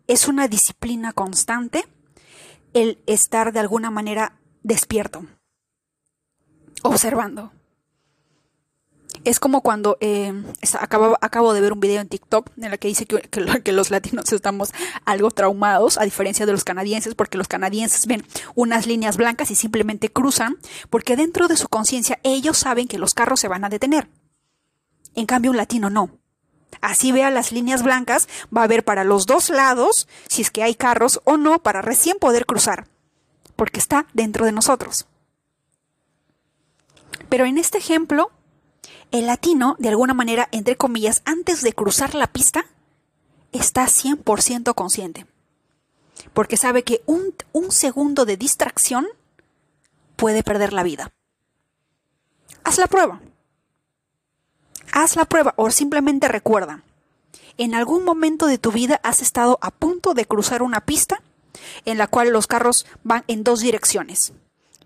es 0.07 0.29
una 0.29 0.49
disciplina 0.49 1.13
constante 1.13 1.85
el 2.73 3.03
estar 3.07 3.53
de 3.53 3.61
alguna 3.61 3.91
manera 3.91 4.41
despierto, 4.63 5.27
observando. 6.83 7.53
Es 9.25 9.39
como 9.39 9.61
cuando 9.61 9.99
acabo, 10.81 11.19
acabo, 11.21 11.53
de 11.53 11.61
ver 11.61 11.75
un 11.75 11.81
video 11.81 12.01
en 12.01 12.09
TikTok 12.09 12.51
en 12.57 12.65
el 12.65 12.79
que 12.79 12.89
dice 12.89 13.05
que, 13.05 13.21
que, 13.21 13.73
los 13.73 13.91
latinos 13.91 14.33
estamos 14.33 14.73
algo 15.05 15.31
traumados, 15.31 15.99
a 15.99 16.05
diferencia 16.05 16.47
de 16.47 16.53
los 16.53 16.65
canadienses, 16.65 17.15
porque 17.15 17.37
los 17.37 17.49
canadienses 17.49 18.07
ven 18.07 18.25
unas 18.55 18.87
líneas 18.87 19.19
blancas 19.19 19.51
y 19.51 19.57
simplemente 19.57 20.11
cruzan, 20.11 20.57
porque 20.89 21.17
dentro 21.17 21.49
de 21.49 21.57
su 21.57 21.69
conciencia 21.69 22.19
ellos 22.23 22.57
saben 22.57 22.89
que 22.89 22.99
los 22.99 23.13
carros 23.13 23.41
se 23.41 23.49
van 23.49 23.65
a 23.65 23.69
detener. 23.69 24.09
En 25.15 25.27
cambio, 25.27 25.51
un 25.51 25.57
latino 25.59 25.91
no. 25.91 26.11
Así 26.81 27.13
vea 27.13 27.31
las 27.31 27.53
líneas 27.53 27.83
blancas, 27.83 28.29
va 28.57 28.63
a 28.63 28.69
ver 28.69 28.85
para 28.85 29.05
los 29.05 29.27
dos 29.27 29.51
lados 29.51 30.09
si 30.29 30.41
es 30.43 30.51
que 30.51 30.63
hay 30.63 30.75
carros 30.75 31.21
o 31.25 31.37
no 31.37 31.63
para 31.63 31.83
recién 31.83 32.17
poder 32.19 32.47
cruzar, 32.47 32.87
porque 33.57 33.81
está 33.81 34.07
dentro 34.15 34.47
de 34.47 34.53
nosotros. 34.53 35.07
Pero 37.29 37.45
en 37.45 37.59
este 37.59 37.79
ejemplo, 37.79 38.31
el 39.11 39.27
latino, 39.27 39.77
de 39.79 39.89
alguna 39.89 40.15
manera, 40.15 40.49
entre 40.53 40.77
comillas, 40.77 41.23
antes 41.25 41.63
de 41.63 41.73
cruzar 41.73 42.15
la 42.15 42.29
pista, 42.29 42.67
está 43.53 43.87
100% 43.87 44.75
consciente. 44.75 45.27
Porque 46.33 46.57
sabe 46.57 46.85
que 46.85 47.03
un, 47.07 47.35
un, 47.53 47.73
segundo 47.73 48.25
de 48.25 48.37
distracción 48.37 49.07
puede 50.17 50.43
perder 50.43 50.73
la 50.73 50.83
vida. 50.83 51.13
Haz 52.63 52.79
la 52.79 52.87
prueba. 52.87 53.21
Haz 54.93 55.17
la 55.17 55.25
prueba 55.25 55.55
o 55.57 55.71
simplemente 55.71 56.29
recuerda. 56.29 56.85
En 57.57 57.75
algún 57.75 58.05
momento 58.05 58.47
de 58.47 58.59
tu 58.59 58.71
vida 58.71 59.01
has 59.03 59.23
estado 59.23 59.59
a 59.61 59.71
punto 59.71 60.15
de 60.15 60.25
cruzar 60.25 60.63
una 60.63 60.81
pista 60.81 61.23
en 61.85 61.99
la 61.99 62.07
cual 62.07 62.31
los 62.31 62.47
carros 62.47 62.87
van 63.03 63.25
en 63.27 63.45
dos 63.45 63.61
direcciones. 63.61 64.33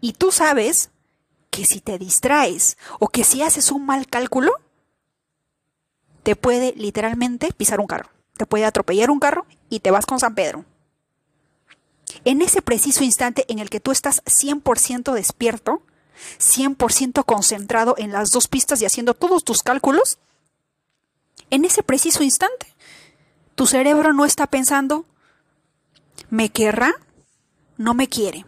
Y 0.01 0.15
tú 0.15 0.33
sabes 0.33 0.91
que 1.55 1.65
si 1.65 1.81
te 1.81 1.99
distraes 1.99 2.77
o 2.99 3.07
que 3.07 3.23
si 3.23 3.43
haces 3.43 3.71
un 3.71 3.87
mal 3.87 4.09
cálculo, 4.09 4.53
te 6.25 6.35
puede 6.35 6.75
literalmente 6.77 7.53
pisar 7.53 7.79
un 7.79 7.87
carro, 7.87 8.11
te 8.37 8.45
puede 8.45 8.65
atropellar 8.65 9.09
un 9.09 9.21
carro 9.21 9.47
y 9.71 9.79
te 9.79 9.93
vas 9.93 10.05
con 10.05 10.19
San 10.19 10.35
Pedro. 10.35 10.65
En 12.25 12.43
ese 12.43 12.61
preciso 12.61 13.05
instante 13.05 13.45
en 13.47 13.61
el 13.61 13.71
que 13.71 13.79
tú 13.79 13.93
estás 13.93 14.25
100% 14.25 15.13
despierto, 15.13 15.83
100% 16.41 17.25
concentrado 17.25 17.95
en 17.99 18.11
las 18.11 18.33
dos 18.33 18.49
pistas 18.49 18.83
y 18.83 18.87
haciendo 18.87 19.15
todos 19.15 19.45
tus 19.45 19.63
cálculos, 19.63 20.19
en 21.51 21.65
ese 21.65 21.85
preciso 21.85 22.25
instante, 22.25 22.75
tu 23.55 23.69
cerebro 23.69 24.13
no 24.13 24.25
está 24.25 24.49
pensando, 24.49 25.07
¿me 26.31 26.49
querrá? 26.49 26.93
No 27.77 27.95
me 27.95 28.09
quiere. 28.09 28.45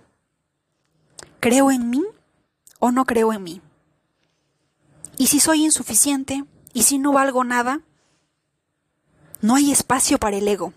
¿Creo 1.38 1.70
en 1.70 1.88
mí? 1.88 2.02
No 2.90 3.04
creo 3.04 3.32
en 3.32 3.42
mí? 3.42 3.60
¿Y 5.18 5.28
si 5.28 5.40
soy 5.40 5.64
insuficiente? 5.64 6.44
¿Y 6.72 6.82
si 6.82 6.98
no 6.98 7.12
valgo 7.12 7.44
nada? 7.44 7.80
No 9.40 9.54
hay 9.54 9.72
espacio 9.72 10.18
para 10.18 10.36
el 10.36 10.46
ego. 10.46 10.72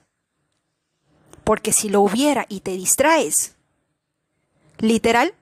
Porque 1.44 1.74
si 1.74 1.90
lo 1.90 2.02
hubiera 2.02 2.46
y 2.48 2.62
te 2.62 2.72
distraes, 2.72 3.56
literal, 4.78 5.34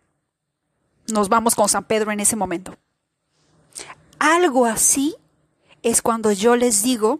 nos 1.12 1.30
vamos 1.30 1.56
con 1.56 1.70
San 1.70 1.84
Pedro 1.84 2.12
en 2.12 2.20
ese 2.20 2.36
momento. 2.36 2.76
Algo 4.20 4.66
así 4.66 5.16
es 5.84 6.02
cuando 6.02 6.32
yo 6.32 6.56
les 6.56 6.82
digo 6.82 7.20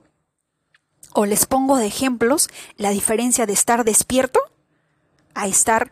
o 1.14 1.26
les 1.26 1.46
pongo 1.46 1.78
de 1.78 1.88
ejemplos 1.88 2.50
la 2.76 2.90
diferencia 2.90 3.46
de 3.46 3.54
estar 3.54 3.84
despierto 3.84 4.40
a 5.36 5.48
estar, 5.48 5.92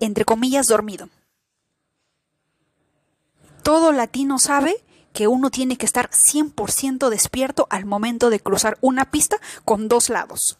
entre 0.00 0.24
comillas, 0.24 0.66
dormido 0.66 1.08
todo 3.62 3.92
latino 3.92 4.38
sabe 4.38 4.82
que 5.12 5.28
uno 5.28 5.50
tiene 5.50 5.76
que 5.76 5.86
estar 5.86 6.10
100% 6.10 7.08
despierto 7.08 7.66
al 7.70 7.84
momento 7.84 8.30
de 8.30 8.40
cruzar 8.40 8.78
una 8.80 9.10
pista 9.10 9.38
con 9.64 9.88
dos 9.88 10.08
lados. 10.08 10.58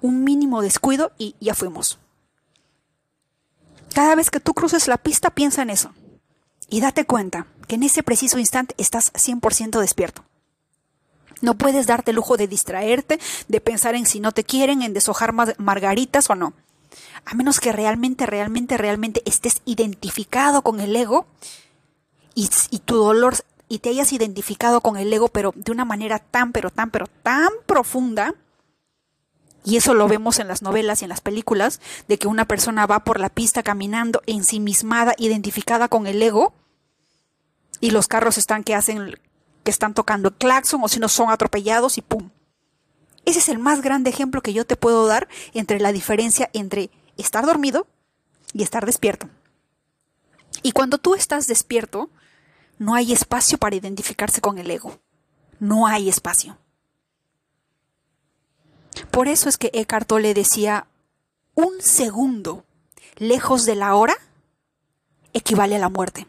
Un 0.00 0.24
mínimo 0.24 0.62
descuido 0.62 1.12
y 1.18 1.34
ya 1.40 1.54
fuimos. 1.54 1.98
Cada 3.94 4.14
vez 4.14 4.30
que 4.30 4.40
tú 4.40 4.54
cruces 4.54 4.88
la 4.88 4.98
pista, 4.98 5.30
piensa 5.30 5.62
en 5.62 5.70
eso. 5.70 5.92
Y 6.68 6.80
date 6.80 7.04
cuenta 7.04 7.46
que 7.68 7.76
en 7.76 7.84
ese 7.84 8.02
preciso 8.02 8.38
instante 8.38 8.74
estás 8.78 9.12
100% 9.12 9.80
despierto. 9.80 10.24
No 11.40 11.54
puedes 11.54 11.86
darte 11.86 12.10
el 12.10 12.16
lujo 12.16 12.36
de 12.36 12.48
distraerte, 12.48 13.20
de 13.48 13.60
pensar 13.60 13.94
en 13.94 14.06
si 14.06 14.20
no 14.20 14.32
te 14.32 14.44
quieren, 14.44 14.82
en 14.82 14.94
deshojar 14.94 15.32
margaritas 15.58 16.30
o 16.30 16.34
no. 16.34 16.54
A 17.24 17.34
menos 17.34 17.60
que 17.60 17.72
realmente, 17.72 18.26
realmente, 18.26 18.76
realmente 18.76 19.22
estés 19.26 19.60
identificado 19.64 20.62
con 20.62 20.80
el 20.80 20.94
ego 20.94 21.26
y, 22.34 22.48
tu 22.80 22.96
dolor 22.96 23.36
y 23.68 23.78
te 23.78 23.90
hayas 23.90 24.12
identificado 24.12 24.80
con 24.80 24.96
el 24.96 25.12
ego, 25.12 25.28
pero 25.28 25.52
de 25.56 25.72
una 25.72 25.84
manera 25.84 26.18
tan, 26.18 26.52
pero 26.52 26.70
tan, 26.70 26.90
pero 26.90 27.06
tan 27.22 27.48
profunda, 27.66 28.34
y 29.64 29.76
eso 29.76 29.94
lo 29.94 30.08
vemos 30.08 30.38
en 30.38 30.48
las 30.48 30.62
novelas 30.62 31.00
y 31.00 31.04
en 31.04 31.08
las 31.08 31.20
películas, 31.20 31.80
de 32.06 32.18
que 32.18 32.28
una 32.28 32.44
persona 32.44 32.86
va 32.86 33.04
por 33.04 33.18
la 33.18 33.30
pista 33.30 33.62
caminando 33.62 34.22
ensimismada, 34.26 35.14
identificada 35.16 35.88
con 35.88 36.06
el 36.06 36.22
ego, 36.22 36.54
y 37.80 37.90
los 37.90 38.08
carros 38.08 38.38
están 38.38 38.64
que 38.64 38.74
hacen, 38.74 39.18
que 39.62 39.70
están 39.70 39.94
tocando 39.94 40.28
el 40.28 40.34
claxon, 40.34 40.82
o 40.82 40.88
si 40.88 41.00
no 41.00 41.08
son 41.08 41.30
atropellados 41.30 41.98
y 41.98 42.02
¡pum! 42.02 42.30
Ese 43.24 43.38
es 43.38 43.48
el 43.48 43.58
más 43.58 43.80
grande 43.80 44.10
ejemplo 44.10 44.42
que 44.42 44.52
yo 44.52 44.66
te 44.66 44.76
puedo 44.76 45.06
dar 45.06 45.28
entre 45.54 45.80
la 45.80 45.92
diferencia 45.92 46.50
entre 46.52 46.90
estar 47.16 47.46
dormido 47.46 47.86
y 48.52 48.62
estar 48.62 48.84
despierto. 48.84 49.28
Y 50.62 50.72
cuando 50.72 50.98
tú 50.98 51.14
estás 51.14 51.46
despierto, 51.46 52.10
no 52.78 52.94
hay 52.94 53.12
espacio 53.12 53.58
para 53.58 53.76
identificarse 53.76 54.40
con 54.40 54.58
el 54.58 54.70
ego. 54.70 54.98
No 55.60 55.86
hay 55.86 56.08
espacio. 56.08 56.58
Por 59.10 59.28
eso 59.28 59.48
es 59.48 59.58
que 59.58 59.70
Eckhart 59.72 60.06
Tolle 60.06 60.34
decía, 60.34 60.86
un 61.54 61.80
segundo 61.80 62.64
lejos 63.16 63.64
de 63.64 63.74
la 63.74 63.94
hora 63.94 64.14
equivale 65.32 65.76
a 65.76 65.80
la 65.80 65.88
muerte. 65.88 66.26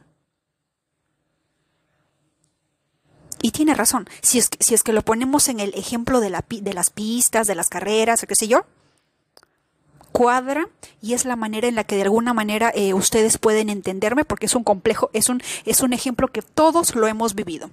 Y 3.42 3.52
tiene 3.52 3.75
razón. 3.75 4.08
Si 4.22 4.40
es, 4.40 4.50
que, 4.50 4.64
si 4.64 4.74
es 4.74 4.82
que 4.82 4.94
lo 4.94 5.04
ponemos 5.04 5.50
en 5.50 5.60
el 5.60 5.74
ejemplo 5.75 6.20
de, 6.20 6.32
la, 6.32 6.44
de 6.48 6.74
las 6.74 6.90
pistas, 6.90 7.46
de 7.46 7.56
las 7.56 7.70
carreras, 7.70 8.24
o 8.24 8.28
qué 8.28 8.36
sé 8.36 8.48
yo, 8.48 8.66
cuadra 10.15 10.69
y 11.01 11.13
es 11.13 11.25
la 11.25 11.36
manera 11.36 11.67
en 11.67 11.75
la 11.75 11.84
que 11.84 11.98
de 11.98 12.03
alguna 12.03 12.34
manera 12.34 12.72
eh, 12.74 12.93
ustedes 12.93 13.38
pueden 13.38 13.69
entenderme 13.69 14.24
porque 14.24 14.45
es 14.45 14.55
un 14.55 14.63
complejo, 14.63 15.10
es 15.12 15.27
un, 15.27 15.43
es 15.65 15.81
un 15.81 15.91
ejemplo 15.91 16.29
que 16.29 16.41
todos 16.41 16.95
lo 16.95 17.05
hemos 17.07 17.36
vivido. 17.36 17.69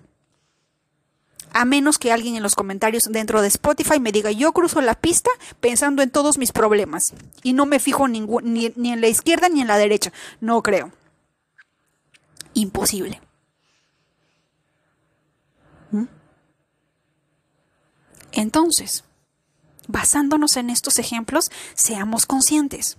A 1.52 1.64
menos 1.64 1.98
que 1.98 2.10
alguien 2.10 2.34
en 2.34 2.42
los 2.42 2.56
comentarios 2.56 3.04
dentro 3.04 3.42
de 3.42 3.48
Spotify 3.48 4.00
me 4.00 4.10
diga, 4.10 4.32
yo 4.32 4.50
cruzo 4.52 4.80
la 4.80 4.96
pista 4.96 5.30
pensando 5.60 6.02
en 6.02 6.10
todos 6.10 6.36
mis 6.36 6.50
problemas 6.50 7.14
y 7.44 7.52
no 7.52 7.64
me 7.64 7.78
fijo 7.78 8.08
ni, 8.08 8.22
ni 8.22 8.92
en 8.92 9.00
la 9.00 9.06
izquierda 9.06 9.48
ni 9.48 9.60
en 9.60 9.68
la 9.68 9.78
derecha. 9.78 10.12
No 10.40 10.64
creo. 10.64 10.90
Imposible. 12.54 13.20
¿Mm? 15.92 16.06
Entonces, 18.32 19.04
basándonos 19.88 20.56
en 20.56 20.70
estos 20.70 20.98
ejemplos, 20.98 21.50
seamos 21.74 22.26
conscientes. 22.26 22.98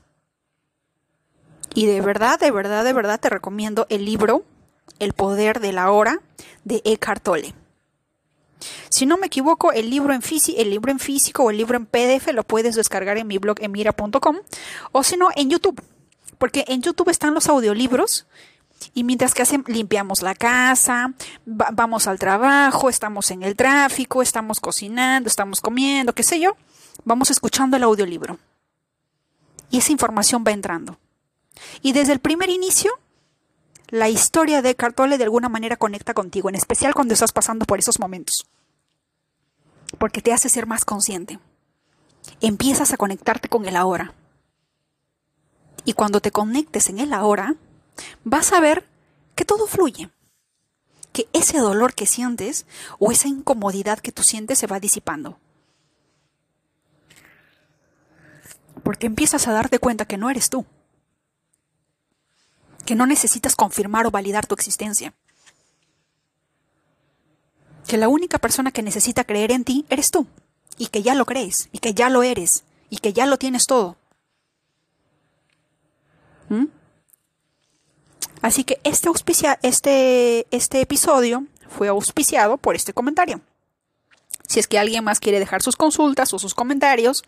Y 1.73 1.85
de 1.85 2.01
verdad, 2.01 2.39
de 2.39 2.51
verdad, 2.51 2.83
de 2.83 2.93
verdad 2.93 3.19
te 3.19 3.29
recomiendo 3.29 3.87
el 3.89 4.05
libro 4.05 4.43
El 4.99 5.13
poder 5.13 5.59
de 5.59 5.73
la 5.73 5.91
hora 5.91 6.19
de 6.63 6.81
Eckhart 6.85 7.23
Tolle. 7.23 7.55
Si 8.89 9.05
no 9.05 9.17
me 9.17 9.27
equivoco, 9.27 9.71
el 9.71 9.89
libro 9.89 10.13
en, 10.13 10.21
el 10.57 10.69
libro 10.69 10.91
en 10.91 10.99
físico 10.99 11.43
o 11.43 11.49
el 11.49 11.57
libro 11.57 11.77
en 11.77 11.85
PDF 11.85 12.27
lo 12.33 12.43
puedes 12.43 12.75
descargar 12.75 13.17
en 13.17 13.27
mi 13.27 13.37
blog 13.37 13.57
emira.com 13.59 14.37
o 14.91 15.03
si 15.03 15.17
no 15.17 15.29
en 15.35 15.49
YouTube, 15.49 15.81
porque 16.37 16.63
en 16.67 16.81
YouTube 16.81 17.09
están 17.09 17.33
los 17.33 17.47
audiolibros 17.47 18.25
y 18.93 19.03
mientras 19.03 19.33
que 19.33 19.43
limpiamos 19.67 20.21
la 20.21 20.35
casa, 20.35 21.13
vamos 21.45 22.07
al 22.07 22.19
trabajo, 22.19 22.89
estamos 22.89 23.31
en 23.31 23.43
el 23.43 23.55
tráfico, 23.55 24.21
estamos 24.21 24.59
cocinando, 24.59 25.27
estamos 25.27 25.61
comiendo, 25.61 26.13
qué 26.13 26.23
sé 26.23 26.39
yo, 26.39 26.55
vamos 27.05 27.31
escuchando 27.31 27.77
el 27.77 27.83
audiolibro. 27.83 28.39
Y 29.69 29.77
esa 29.79 29.91
información 29.91 30.43
va 30.45 30.51
entrando. 30.51 30.97
Y 31.81 31.93
desde 31.93 32.13
el 32.13 32.19
primer 32.19 32.49
inicio, 32.49 32.91
la 33.89 34.09
historia 34.09 34.61
de 34.61 34.75
Cartole 34.75 35.17
de 35.17 35.23
alguna 35.23 35.49
manera 35.49 35.77
conecta 35.77 36.13
contigo, 36.13 36.49
en 36.49 36.55
especial 36.55 36.93
cuando 36.93 37.13
estás 37.13 37.31
pasando 37.31 37.65
por 37.65 37.79
esos 37.79 37.99
momentos. 37.99 38.47
Porque 39.97 40.21
te 40.21 40.33
hace 40.33 40.49
ser 40.49 40.65
más 40.65 40.85
consciente. 40.85 41.39
Empiezas 42.41 42.91
a 42.93 42.97
conectarte 42.97 43.49
con 43.49 43.65
el 43.67 43.75
ahora. 43.75 44.13
Y 45.85 45.93
cuando 45.93 46.21
te 46.21 46.31
conectes 46.31 46.89
en 46.89 46.99
el 46.99 47.13
ahora, 47.13 47.55
vas 48.23 48.53
a 48.53 48.59
ver 48.59 48.85
que 49.35 49.45
todo 49.45 49.67
fluye. 49.67 50.09
Que 51.11 51.27
ese 51.33 51.59
dolor 51.59 51.93
que 51.93 52.07
sientes 52.07 52.65
o 52.99 53.11
esa 53.11 53.27
incomodidad 53.27 53.99
que 53.99 54.11
tú 54.11 54.23
sientes 54.23 54.57
se 54.59 54.67
va 54.67 54.79
disipando. 54.79 55.37
porque 58.83 59.07
empiezas 59.07 59.47
a 59.47 59.53
darte 59.53 59.79
cuenta 59.79 60.05
que 60.05 60.17
no 60.17 60.29
eres 60.29 60.49
tú, 60.49 60.65
que 62.85 62.95
no 62.95 63.07
necesitas 63.07 63.55
confirmar 63.55 64.05
o 64.05 64.11
validar 64.11 64.45
tu 64.45 64.53
existencia, 64.53 65.13
que 67.87 67.97
la 67.97 68.09
única 68.09 68.37
persona 68.37 68.71
que 68.71 68.83
necesita 68.83 69.23
creer 69.23 69.51
en 69.51 69.63
ti 69.63 69.85
eres 69.89 70.11
tú, 70.11 70.27
y 70.77 70.87
que 70.87 71.01
ya 71.01 71.15
lo 71.15 71.25
crees, 71.25 71.69
y 71.71 71.79
que 71.79 71.93
ya 71.93 72.09
lo 72.09 72.23
eres, 72.23 72.63
y 72.89 72.97
que 72.97 73.13
ya 73.13 73.25
lo 73.25 73.37
tienes 73.37 73.65
todo. 73.65 73.95
¿Mm? 76.49 76.65
Así 78.43 78.65
que 78.65 78.81
este, 78.83 79.09
este, 79.61 80.47
este 80.51 80.81
episodio 80.81 81.45
fue 81.69 81.87
auspiciado 81.87 82.57
por 82.57 82.75
este 82.75 82.91
comentario. 82.91 83.39
Si 84.49 84.59
es 84.59 84.67
que 84.67 84.77
alguien 84.77 85.05
más 85.05 85.21
quiere 85.21 85.39
dejar 85.39 85.61
sus 85.61 85.77
consultas 85.77 86.33
o 86.33 86.39
sus 86.39 86.53
comentarios 86.53 87.23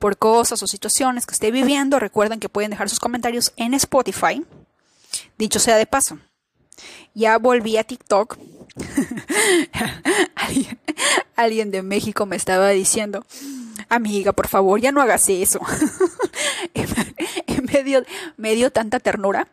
por 0.00 0.18
cosas 0.18 0.60
o 0.60 0.66
situaciones 0.66 1.26
que 1.26 1.34
esté 1.34 1.52
viviendo, 1.52 2.00
recuerden 2.00 2.40
que 2.40 2.48
pueden 2.48 2.72
dejar 2.72 2.90
sus 2.90 2.98
comentarios 2.98 3.52
en 3.56 3.72
Spotify. 3.74 4.44
Dicho 5.38 5.60
sea 5.60 5.76
de 5.76 5.86
paso, 5.86 6.18
ya 7.14 7.38
volví 7.38 7.76
a 7.76 7.84
TikTok. 7.84 8.36
alguien, 11.36 11.70
de 11.70 11.82
México 11.82 12.26
me 12.26 12.34
estaba 12.34 12.70
diciendo, 12.70 13.24
amiga, 13.88 14.32
por 14.32 14.48
favor, 14.48 14.80
ya 14.80 14.90
no 14.90 15.02
hagas 15.02 15.28
eso. 15.28 15.60
en 16.74 17.64
medio, 17.72 18.02
medio 18.36 18.72
tanta 18.72 18.98
ternura. 18.98 19.46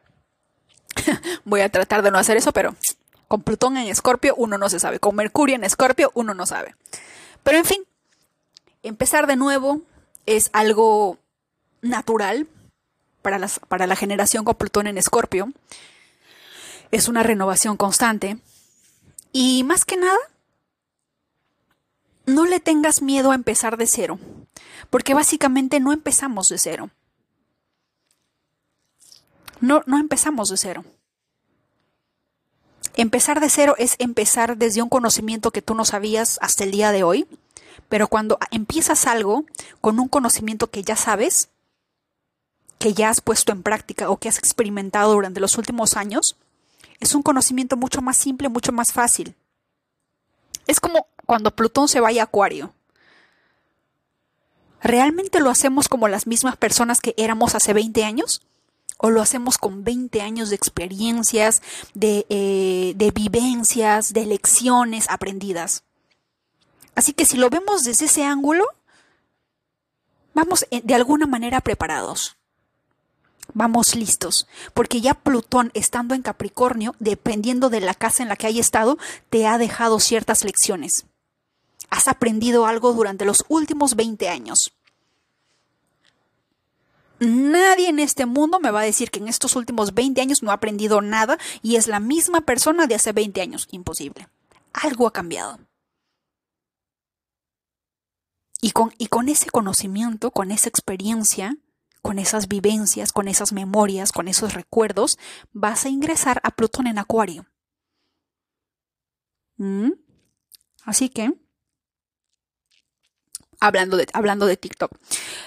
Voy 1.46 1.62
a 1.62 1.70
tratar 1.70 2.01
de 2.01 2.12
no 2.12 2.18
hacer 2.18 2.38
eso, 2.38 2.51
pero 2.51 2.75
con 3.27 3.44
Plutón 3.44 3.77
en 3.77 3.88
Escorpio 3.88 4.34
uno 4.38 4.58
no 4.58 4.70
se 4.70 4.79
sabe. 4.79 5.00
Con 5.00 5.15
Mercurio 5.15 5.56
en 5.56 5.63
Escorpio 5.63 6.12
uno 6.15 6.34
no 6.34 6.46
sabe. 6.46 6.75
Pero 7.44 7.58
en 7.58 7.65
fin, 7.65 7.84
empezar 8.84 9.27
de 9.27 9.36
nuevo 9.36 9.82
es 10.25 10.50
algo 10.53 11.18
natural 11.82 12.48
para, 13.22 13.88
la 13.88 13.96
generación 13.96 14.46
con 14.46 14.56
Plutón 14.56 14.88
en 14.88 14.98
Escorpio. 14.98 15.51
Es 16.91 17.08
una 17.08 17.24
renovación 17.24 17.77
constante. 17.77 18.38
Y 19.32 19.63
más 19.63 19.86
que 19.86 19.98
nada, 19.98 20.18
no 22.25 22.46
le 22.46 22.60
tengas 22.60 23.01
miedo 23.01 23.32
a 23.32 23.36
empezar 23.36 23.77
de 23.77 23.88
cero, 23.88 24.20
porque 24.89 25.13
básicamente 25.13 25.79
no 25.79 25.94
empezamos 25.94 26.50
de 26.50 26.58
cero. 26.58 26.89
No, 29.62 29.84
no 29.86 30.00
empezamos 30.00 30.50
de 30.50 30.58
cero. 30.58 30.86
Empezar 32.96 33.39
de 33.39 33.50
cero 33.50 33.75
es 33.78 33.96
empezar 34.00 34.58
desde 34.58 34.82
un 34.82 34.89
conocimiento 34.89 35.51
que 35.51 35.62
tú 35.62 35.75
no 35.75 35.86
sabías 35.86 36.38
hasta 36.42 36.63
el 36.63 36.72
día 36.72 36.92
de 36.92 37.04
hoy, 37.04 37.28
pero 37.88 38.08
cuando 38.08 38.38
empiezas 38.51 39.08
algo 39.08 39.46
con 39.82 40.00
un 40.00 40.08
conocimiento 40.08 40.70
que 40.70 40.84
ya 40.84 40.96
sabes, 40.96 41.50
que 42.78 42.94
ya 42.94 43.10
has 43.10 43.22
puesto 43.22 43.51
en 43.51 43.63
práctica 43.63 44.10
o 44.10 44.18
que 44.18 44.30
has 44.30 44.38
experimentado 44.38 45.13
durante 45.13 45.39
los 45.39 45.58
últimos 45.58 45.96
años, 45.96 46.38
es 47.00 47.16
un 47.16 47.24
conocimiento 47.24 47.78
mucho 47.78 48.01
más 48.01 48.18
simple, 48.18 48.50
mucho 48.50 48.72
más 48.72 48.92
fácil. 48.92 49.36
Es 50.68 50.80
como 50.80 51.08
cuando 51.25 51.56
Plutón 51.56 51.88
se 51.88 52.00
vaya 52.00 52.24
a 52.24 52.25
Acuario. 52.25 52.74
¿Realmente 54.82 55.39
lo 55.39 55.50
hacemos 55.50 55.89
como 55.89 56.08
las 56.08 56.28
mismas 56.28 56.58
personas 56.58 57.01
que 57.01 57.13
éramos 57.18 57.56
hace 57.56 57.74
20 57.74 58.04
años? 58.04 58.42
¿O 59.01 59.10
lo 59.10 59.22
hacemos 59.22 59.58
con 59.58 59.84
20 59.84 60.22
años 60.22 60.50
de 60.50 60.56
experiencias, 60.56 61.62
de, 61.94 62.25
eh, 62.29 62.94
de 62.96 63.12
vivencias, 63.12 64.13
de 64.13 64.25
lecciones 64.25 65.10
aprendidas? 65.10 65.84
Así 66.96 67.13
que 67.13 67.25
si 67.25 67.38
lo 67.38 67.50
vemos 67.50 67.84
desde 67.84 68.06
ese 68.06 68.25
ángulo, 68.25 68.65
vamos 70.34 70.65
eh, 70.70 70.82
de 70.84 70.96
alguna 70.96 71.25
manera 71.27 71.62
preparados 71.62 72.36
vamos 73.53 73.96
listos, 73.96 74.48
porque 74.74 75.01
ya 75.01 75.13
Plutón 75.13 75.72
estando 75.74 76.15
en 76.15 76.22
Capricornio, 76.22 76.96
dependiendo 77.00 77.70
de 77.70 77.82
la 77.82 77.94
casa 77.94 78.24
en 78.24 78.29
la 78.29 78.36
que 78.36 78.48
haya 78.48 78.62
estado, 78.62 78.98
te 79.29 79.48
ha 79.48 79.58
dejado 79.58 80.00
ciertas 80.00 80.44
lecciones. 80.44 81.06
Has 81.89 82.08
aprendido 82.08 82.65
algo 82.65 82.94
durante 82.94 83.25
los 83.25 83.46
últimos 83.48 83.96
20 83.96 84.29
años. 84.29 84.74
Nadie 87.20 87.90
en 87.90 88.00
este 88.00 88.26
mundo 88.26 88.60
me 88.60 88.72
va 88.72 88.82
a 88.82 88.86
decir 88.86 89.12
que 89.12 89.20
en 89.20 89.28
estos 89.28 89.55
últimos 89.55 89.94
20 89.94 90.22
años 90.22 90.42
no 90.42 90.51
ha 90.51 90.55
aprendido 90.55 91.01
nada 91.01 91.38
y 91.62 91.75
es 91.75 91.88
la 91.88 92.00
misma 92.00 92.42
persona 92.42 92.88
de 92.88 92.96
hace 92.96 93.12
20 93.12 93.42
años. 93.42 93.68
Imposible. 93.72 94.29
Algo 94.74 95.05
ha 95.05 95.12
cambiado. 95.12 95.60
Y 98.62 98.72
con, 98.72 98.94
y 98.98 99.08
con 99.08 99.29
ese 99.29 99.50
conocimiento, 99.50 100.32
con 100.32 100.51
esa 100.51 100.70
experiencia, 100.70 101.58
con 102.01 102.20
esas 102.20 102.48
vivencias, 102.48 103.12
con 103.12 103.27
esas 103.27 103.51
memorias, 103.51 104.12
con 104.12 104.27
esos 104.27 104.53
recuerdos, 104.53 105.18
vas 105.51 105.86
a 105.86 105.90
ingresar 105.90 106.40
a 106.44 106.51
Plutón 106.51 106.88
en 106.88 107.00
Acuario. 107.00 107.46
¿Mm? 109.58 109.92
Así 110.84 111.10
que, 111.10 111.34
hablando 113.60 113.98
hablando 114.14 114.46
de 114.46 114.55
TikTok, 114.55 114.98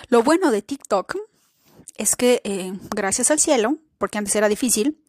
lo 0.09 0.23
bueno 0.23 0.51
de 0.51 0.61
TikTok 0.61 1.17
es 1.97 2.17
que 2.17 2.41
eh, 2.45 2.73
gracias 2.95 3.31
al 3.31 3.41
cielo, 3.41 3.79
porque 3.99 4.19
antes 4.19 4.35
era 4.35 4.49
difícil, 4.49 5.03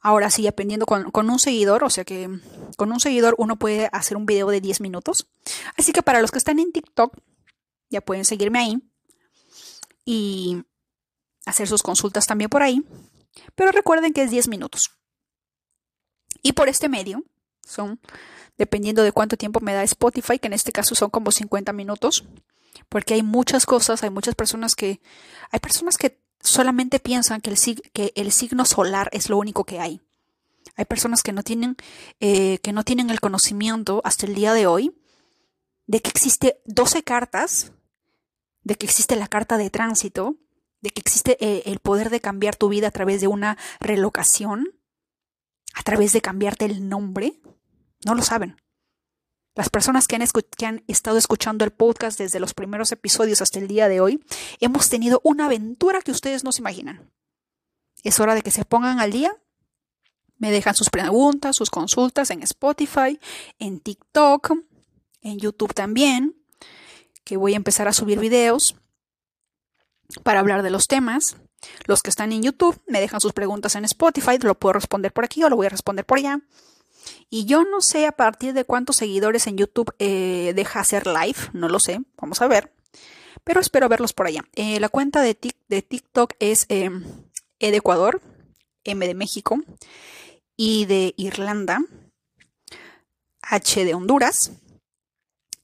ahora 0.00 0.30
sí, 0.30 0.46
aprendiendo 0.46 0.86
con, 0.86 1.10
con, 1.10 1.30
un 1.30 1.38
seguidor, 1.38 1.84
o 1.84 1.90
sea 1.90 2.04
que 2.04 2.28
con 2.76 2.92
un 2.92 3.00
seguidor 3.00 3.34
uno 3.38 3.56
puede 3.56 3.88
hacer 3.92 4.16
un 4.16 4.26
video 4.26 4.48
de 4.48 4.60
10 4.60 4.80
minutos. 4.80 5.26
Así 5.76 5.92
que 5.92 6.02
para 6.02 6.20
los 6.20 6.30
que 6.30 6.38
están 6.38 6.58
en 6.58 6.72
TikTok, 6.72 7.16
ya 7.90 8.00
pueden 8.00 8.24
seguirme 8.24 8.58
ahí. 8.58 8.82
Y 10.04 10.62
hacer 11.46 11.68
sus 11.68 11.82
consultas 11.82 12.26
también 12.26 12.50
por 12.50 12.62
ahí, 12.62 12.82
pero 13.54 13.72
recuerden 13.72 14.12
que 14.12 14.22
es 14.22 14.30
10 14.30 14.48
minutos. 14.48 14.90
Y 16.42 16.52
por 16.52 16.68
este 16.68 16.88
medio, 16.88 17.22
son, 17.62 18.00
dependiendo 18.58 19.02
de 19.02 19.12
cuánto 19.12 19.36
tiempo 19.36 19.60
me 19.60 19.72
da 19.72 19.82
Spotify, 19.82 20.38
que 20.38 20.48
en 20.48 20.52
este 20.52 20.72
caso 20.72 20.94
son 20.94 21.10
como 21.10 21.30
50 21.30 21.72
minutos, 21.72 22.24
porque 22.88 23.14
hay 23.14 23.22
muchas 23.22 23.66
cosas, 23.66 24.02
hay 24.02 24.10
muchas 24.10 24.34
personas 24.34 24.74
que, 24.74 25.00
hay 25.50 25.60
personas 25.60 25.96
que 25.96 26.20
solamente 26.40 27.00
piensan 27.00 27.40
que 27.40 27.50
el, 27.50 27.58
que 27.92 28.12
el 28.16 28.32
signo 28.32 28.64
solar 28.64 29.08
es 29.12 29.28
lo 29.28 29.38
único 29.38 29.64
que 29.64 29.80
hay. 29.80 30.00
Hay 30.76 30.84
personas 30.84 31.22
que 31.22 31.32
no 31.32 31.42
tienen, 31.42 31.76
eh, 32.20 32.58
que 32.58 32.72
no 32.72 32.84
tienen 32.84 33.10
el 33.10 33.20
conocimiento 33.20 34.00
hasta 34.04 34.26
el 34.26 34.34
día 34.34 34.52
de 34.52 34.66
hoy 34.66 34.96
de 35.86 36.00
que 36.00 36.10
existe 36.10 36.60
12 36.64 37.02
cartas, 37.02 37.72
de 38.62 38.74
que 38.74 38.86
existe 38.86 39.16
la 39.16 39.28
carta 39.28 39.58
de 39.58 39.70
tránsito, 39.70 40.36
de 40.80 40.90
que 40.90 41.00
existe 41.00 41.36
eh, 41.40 41.62
el 41.66 41.78
poder 41.78 42.10
de 42.10 42.20
cambiar 42.20 42.56
tu 42.56 42.68
vida 42.68 42.88
a 42.88 42.90
través 42.90 43.20
de 43.20 43.26
una 43.28 43.58
relocación, 43.80 44.66
a 45.74 45.82
través 45.82 46.12
de 46.12 46.20
cambiarte 46.20 46.64
el 46.64 46.88
nombre, 46.88 47.40
no 48.04 48.14
lo 48.14 48.22
saben. 48.22 48.56
Las 49.54 49.68
personas 49.68 50.08
que 50.08 50.16
han, 50.16 50.24
que 50.56 50.66
han, 50.66 50.84
estado 50.88 51.16
escuchando 51.16 51.64
el 51.64 51.70
podcast 51.70 52.18
desde 52.18 52.40
los 52.40 52.54
primeros 52.54 52.90
episodios 52.90 53.40
hasta 53.40 53.60
el 53.60 53.68
día 53.68 53.88
de 53.88 54.00
hoy, 54.00 54.24
hemos 54.60 54.88
tenido 54.88 55.20
una 55.22 55.46
aventura 55.46 56.00
que 56.02 56.10
ustedes 56.10 56.42
no 56.42 56.50
se 56.50 56.60
imaginan. 56.60 57.10
Es 58.02 58.18
hora 58.18 58.34
de 58.34 58.42
que 58.42 58.50
se 58.50 58.64
pongan 58.64 58.98
al 58.98 59.12
día. 59.12 59.36
Me 60.38 60.50
dejan 60.50 60.74
sus 60.74 60.90
preguntas, 60.90 61.54
sus 61.54 61.70
consultas 61.70 62.30
en 62.30 62.42
Spotify, 62.42 63.18
en 63.60 63.78
TikTok, 63.78 64.52
en 65.22 65.38
YouTube 65.38 65.72
también, 65.72 66.36
que 67.22 67.36
voy 67.36 67.54
a 67.54 67.56
empezar 67.56 67.86
a 67.86 67.92
subir 67.92 68.18
videos 68.18 68.76
para 70.24 70.40
hablar 70.40 70.62
de 70.62 70.70
los 70.70 70.88
temas. 70.88 71.36
Los 71.86 72.02
que 72.02 72.10
están 72.10 72.32
en 72.32 72.42
YouTube 72.42 72.80
me 72.86 73.00
dejan 73.00 73.20
sus 73.20 73.32
preguntas 73.32 73.76
en 73.76 73.84
Spotify, 73.84 74.38
lo 74.38 74.58
puedo 74.58 74.74
responder 74.74 75.12
por 75.12 75.24
aquí 75.24 75.42
o 75.44 75.48
lo 75.48 75.56
voy 75.56 75.66
a 75.66 75.70
responder 75.70 76.04
por 76.04 76.18
allá. 76.18 76.40
Y 77.30 77.46
yo 77.46 77.64
no 77.64 77.80
sé 77.80 78.06
a 78.06 78.12
partir 78.12 78.52
de 78.54 78.64
cuántos 78.64 78.96
seguidores 78.96 79.46
en 79.46 79.56
YouTube 79.56 79.94
eh, 79.98 80.52
deja 80.54 80.80
hacer 80.80 81.06
live, 81.06 81.38
no 81.52 81.68
lo 81.68 81.80
sé, 81.80 82.00
vamos 82.16 82.40
a 82.42 82.48
ver. 82.48 82.72
Pero 83.42 83.60
espero 83.60 83.88
verlos 83.88 84.12
por 84.12 84.26
allá. 84.26 84.44
Eh, 84.54 84.80
la 84.80 84.88
cuenta 84.88 85.20
de, 85.20 85.36
de, 85.68 85.82
TikTok 85.82 86.34
es 86.38 86.66
eh, 86.68 86.90
E 87.58 87.70
de 87.70 87.76
Ecuador, 87.76 88.22
M 88.84 89.06
de 89.06 89.14
México, 89.14 89.58
I 90.56 90.86
de 90.86 91.14
Irlanda, 91.16 91.80
H 93.42 93.84
de 93.84 93.94
Honduras, 93.94 94.52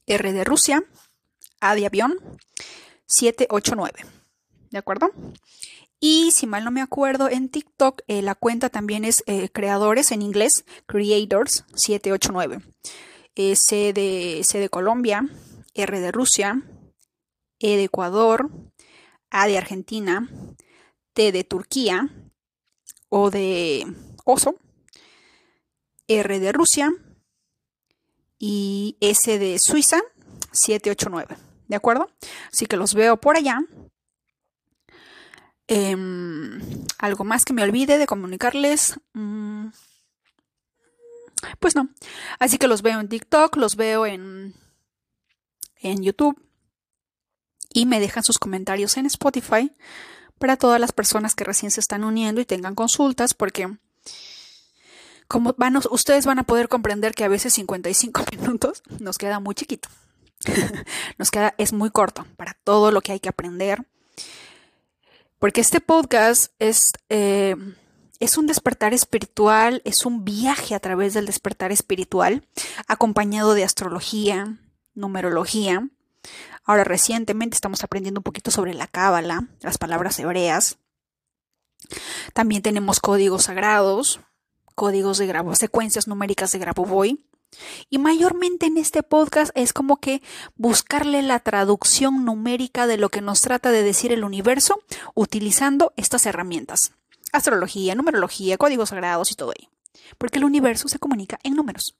R 0.05 0.33
de 0.33 0.43
Rusia, 0.43 0.83
A 1.59 1.75
de 1.75 1.85
avión, 1.85 2.19
789. 3.07 4.21
¿de 4.71 4.77
acuerdo? 4.77 5.11
Y 6.03 6.31
si 6.31 6.47
mal 6.47 6.63
no 6.63 6.71
me 6.71 6.81
acuerdo, 6.81 7.29
en 7.29 7.47
TikTok 7.47 8.01
eh, 8.07 8.23
la 8.23 8.33
cuenta 8.33 8.69
también 8.69 9.05
es 9.05 9.23
eh, 9.27 9.49
creadores 9.49 10.11
en 10.11 10.23
inglés, 10.23 10.65
creators 10.87 11.63
789. 11.75 12.59
Eh, 13.35 13.55
C, 13.55 13.93
de, 13.93 14.41
C 14.43 14.57
de 14.57 14.69
Colombia, 14.69 15.29
R 15.75 15.99
de 15.99 16.11
Rusia, 16.11 16.59
E 17.59 17.77
de 17.77 17.83
Ecuador, 17.83 18.49
A 19.29 19.45
de 19.45 19.59
Argentina, 19.59 20.27
T 21.13 21.31
de 21.31 21.43
Turquía, 21.43 22.09
O 23.09 23.29
de 23.29 23.85
Oso, 24.25 24.55
R 26.07 26.39
de 26.39 26.51
Rusia 26.51 26.91
y 28.39 28.97
S 29.01 29.37
de 29.37 29.59
Suiza 29.59 30.01
789. 30.51 31.37
¿De 31.67 31.75
acuerdo? 31.75 32.09
Así 32.51 32.65
que 32.65 32.75
los 32.75 32.95
veo 32.95 33.17
por 33.17 33.37
allá. 33.37 33.59
Em, 35.73 36.59
algo 36.97 37.23
más 37.23 37.45
que 37.45 37.53
me 37.53 37.63
olvide 37.63 37.97
de 37.97 38.05
comunicarles. 38.05 38.99
Mm, 39.13 39.67
Pues 41.59 41.75
no. 41.75 41.87
Así 42.39 42.57
que 42.57 42.67
los 42.67 42.81
veo 42.81 42.99
en 42.99 43.07
TikTok, 43.07 43.55
los 43.55 43.77
veo 43.77 44.05
en, 44.05 44.53
en 45.77 46.03
YouTube 46.03 46.37
y 47.73 47.85
me 47.85 48.01
dejan 48.01 48.25
sus 48.25 48.37
comentarios 48.37 48.97
en 48.97 49.05
Spotify 49.05 49.71
para 50.39 50.57
todas 50.57 50.79
las 50.81 50.91
personas 50.91 51.35
que 51.35 51.45
recién 51.45 51.71
se 51.71 51.79
están 51.79 52.03
uniendo 52.03 52.41
y 52.41 52.45
tengan 52.45 52.75
consultas, 52.75 53.33
porque 53.33 53.69
como 55.29 55.55
van, 55.57 55.79
ustedes 55.89 56.25
van 56.25 56.39
a 56.39 56.43
poder 56.43 56.67
comprender 56.67 57.13
que 57.13 57.23
a 57.23 57.29
veces 57.29 57.53
55 57.53 58.25
minutos 58.37 58.83
nos 58.99 59.17
queda 59.17 59.39
muy 59.39 59.55
chiquito. 59.55 59.87
nos 61.17 61.31
queda, 61.31 61.55
es 61.57 61.71
muy 61.71 61.91
corto 61.91 62.27
para 62.35 62.57
todo 62.65 62.91
lo 62.91 62.99
que 62.99 63.13
hay 63.13 63.21
que 63.21 63.29
aprender. 63.29 63.85
Porque 65.41 65.59
este 65.59 65.81
podcast 65.81 66.53
es, 66.59 66.91
eh, 67.09 67.55
es 68.19 68.37
un 68.37 68.45
despertar 68.45 68.93
espiritual, 68.93 69.81
es 69.85 70.05
un 70.05 70.23
viaje 70.23 70.75
a 70.75 70.79
través 70.79 71.15
del 71.15 71.25
despertar 71.25 71.71
espiritual, 71.71 72.47
acompañado 72.87 73.55
de 73.55 73.63
astrología, 73.63 74.59
numerología. 74.93 75.89
Ahora 76.63 76.83
recientemente 76.83 77.55
estamos 77.55 77.83
aprendiendo 77.83 78.19
un 78.19 78.23
poquito 78.23 78.51
sobre 78.51 78.75
la 78.75 78.85
cábala, 78.85 79.47
las 79.61 79.79
palabras 79.79 80.19
hebreas. 80.19 80.77
También 82.35 82.61
tenemos 82.61 82.99
códigos 82.99 83.45
sagrados, 83.45 84.19
códigos 84.75 85.17
de 85.17 85.25
grabo, 85.25 85.55
secuencias 85.55 86.07
numéricas 86.07 86.51
de 86.51 86.59
Grabovoi. 86.59 87.25
Y 87.89 87.97
mayormente 87.97 88.65
en 88.65 88.77
este 88.77 89.03
podcast 89.03 89.51
es 89.55 89.73
como 89.73 89.97
que 89.97 90.21
buscarle 90.55 91.21
la 91.21 91.39
traducción 91.39 92.25
numérica 92.25 92.87
de 92.87 92.97
lo 92.97 93.09
que 93.09 93.21
nos 93.21 93.41
trata 93.41 93.71
de 93.71 93.83
decir 93.83 94.11
el 94.11 94.23
universo 94.23 94.81
utilizando 95.13 95.93
estas 95.97 96.25
herramientas. 96.25 96.93
Astrología, 97.33 97.95
numerología, 97.95 98.57
códigos 98.57 98.89
sagrados 98.89 99.31
y 99.31 99.35
todo 99.35 99.53
ello. 99.57 99.69
Porque 100.17 100.39
el 100.39 100.45
universo 100.45 100.87
se 100.87 100.99
comunica 100.99 101.39
en 101.43 101.55
números. 101.55 101.97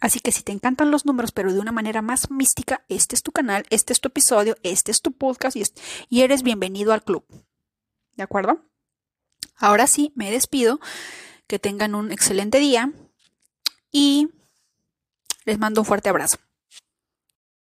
Así 0.00 0.20
que 0.20 0.32
si 0.32 0.42
te 0.42 0.52
encantan 0.52 0.90
los 0.90 1.06
números, 1.06 1.32
pero 1.32 1.52
de 1.52 1.60
una 1.60 1.72
manera 1.72 2.02
más 2.02 2.30
mística, 2.30 2.84
este 2.88 3.14
es 3.14 3.22
tu 3.22 3.32
canal, 3.32 3.64
este 3.70 3.92
es 3.92 4.00
tu 4.00 4.08
episodio, 4.08 4.56
este 4.62 4.90
es 4.90 5.00
tu 5.00 5.12
podcast 5.12 5.56
y, 5.56 5.62
y 6.10 6.20
eres 6.20 6.42
bienvenido 6.42 6.92
al 6.92 7.02
club. 7.02 7.24
¿De 8.14 8.22
acuerdo? 8.22 8.62
Ahora 9.56 9.86
sí, 9.86 10.12
me 10.14 10.30
despido. 10.30 10.80
Que 11.46 11.58
tengan 11.58 11.94
un 11.94 12.10
excelente 12.10 12.58
día 12.58 12.92
y 13.96 14.28
les 15.46 15.58
mando 15.58 15.80
un 15.80 15.86
fuerte 15.86 16.10
abrazo. 16.10 16.36